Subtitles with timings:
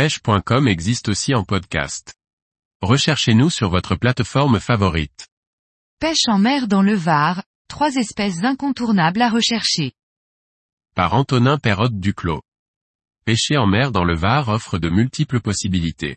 [0.00, 2.14] pêche.com existe aussi en podcast.
[2.80, 5.28] Recherchez-nous sur votre plateforme favorite.
[5.98, 9.92] Pêche en mer dans le Var, trois espèces incontournables à rechercher.
[10.94, 12.40] Par Antonin Perrotte Duclos.
[13.26, 16.16] Pêcher en mer dans le Var offre de multiples possibilités.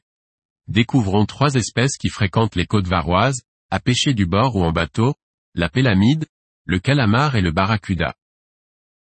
[0.70, 5.14] Découvrons trois espèces qui fréquentent les côtes varoises, à pêcher du bord ou en bateau,
[5.56, 6.26] la pélamide,
[6.64, 8.16] le calamar et le barracuda.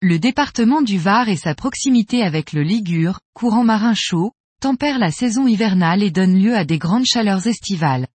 [0.01, 5.11] Le département du Var et sa proximité avec le Ligure, courant marin chaud, tempère la
[5.11, 8.07] saison hivernale et donne lieu à des grandes chaleurs estivales.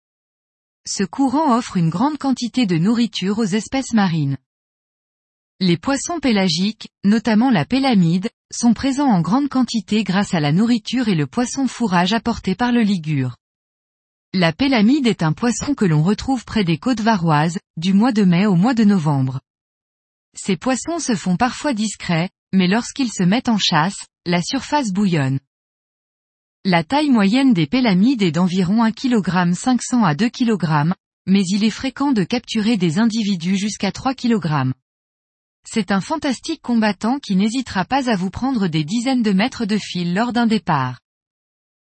[0.87, 4.37] Ce courant offre une grande quantité de nourriture aux espèces marines.
[5.59, 11.07] Les poissons pélagiques, notamment la pélamide, sont présents en grande quantité grâce à la nourriture
[11.07, 13.37] et le poisson fourrage apporté par le Ligure.
[14.33, 18.23] La pélamide est un poisson que l'on retrouve près des côtes varoises, du mois de
[18.23, 19.39] mai au mois de novembre.
[20.35, 25.39] Ces poissons se font parfois discrets, mais lorsqu'ils se mettent en chasse, la surface bouillonne.
[26.67, 30.95] La taille moyenne des pélamides est d'environ 1 kg 500 à 2 kg,
[31.27, 34.73] mais il est fréquent de capturer des individus jusqu'à 3 kg.
[35.63, 39.77] C'est un fantastique combattant qui n'hésitera pas à vous prendre des dizaines de mètres de
[39.77, 41.01] fil lors d'un départ.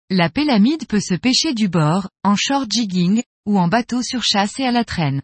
[0.09, 4.59] La pélamide peut se pêcher du bord, en short jigging, ou en bateau sur chasse
[4.59, 5.21] et à la traîne.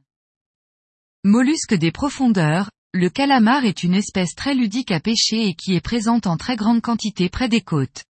[1.25, 5.83] Mollusque des profondeurs, le calamar est une espèce très ludique à pêcher et qui est
[5.83, 8.05] présente en très grande quantité près des côtes.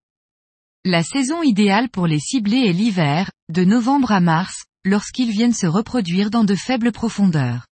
[0.85, 5.67] La saison idéale pour les cibler est l'hiver, de novembre à mars, lorsqu'ils viennent se
[5.67, 7.67] reproduire dans de faibles profondeurs.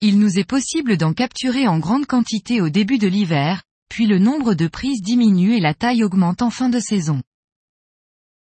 [0.00, 4.18] Il nous est possible d'en capturer en grande quantité au début de l'hiver, puis le
[4.18, 7.22] nombre de prises diminue et la taille augmente en fin de saison.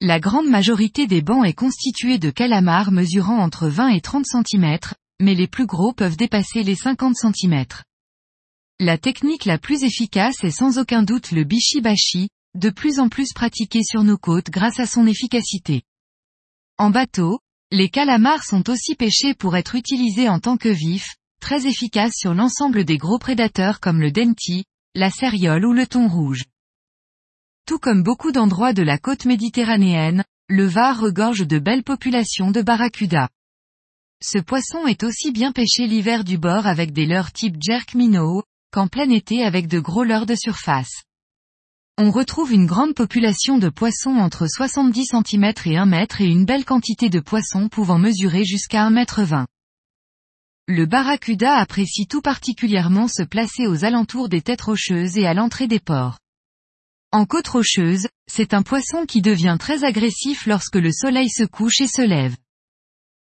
[0.01, 4.79] La grande majorité des bancs est constituée de calamars mesurant entre 20 et 30 cm,
[5.21, 7.65] mais les plus gros peuvent dépasser les 50 cm.
[8.79, 13.33] La technique la plus efficace est sans aucun doute le bishi-bashi, de plus en plus
[13.33, 15.83] pratiqué sur nos côtes grâce à son efficacité.
[16.77, 17.39] En bateau,
[17.71, 22.33] les calamars sont aussi pêchés pour être utilisés en tant que vifs, très efficaces sur
[22.33, 24.65] l'ensemble des gros prédateurs comme le denti,
[24.95, 26.45] la céréole ou le thon rouge.
[27.67, 32.63] Tout comme beaucoup d'endroits de la côte méditerranéenne, le Var regorge de belles populations de
[32.63, 33.29] barracuda.
[34.23, 38.43] Ce poisson est aussi bien pêché l'hiver du bord avec des leurres type jerk minnow,
[38.71, 41.03] qu'en plein été avec de gros leurres de surface.
[42.01, 46.45] On retrouve une grande population de poissons entre 70 cm et 1 m et une
[46.45, 49.47] belle quantité de poissons pouvant mesurer jusqu'à 1 m 20.
[50.69, 55.67] Le barracuda apprécie tout particulièrement se placer aux alentours des têtes rocheuses et à l'entrée
[55.67, 56.19] des ports.
[57.11, 61.81] En côte rocheuse, c'est un poisson qui devient très agressif lorsque le soleil se couche
[61.81, 62.37] et se lève.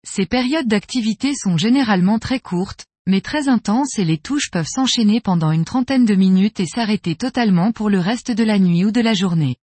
[0.02, 5.20] Ces périodes d'activité sont généralement très courtes, mais très intenses et les touches peuvent s'enchaîner
[5.20, 8.90] pendant une trentaine de minutes et s'arrêter totalement pour le reste de la nuit ou
[8.90, 9.56] de la journée.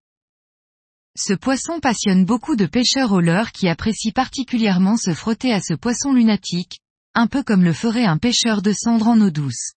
[1.18, 5.74] Ce poisson passionne beaucoup de pêcheurs au leurre qui apprécient particulièrement se frotter à ce
[5.74, 6.80] poisson lunatique,
[7.16, 9.74] un peu comme le ferait un pêcheur de cendre en eau douce.